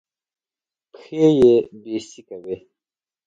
[0.93, 2.57] پښې يې بېسېکه وې.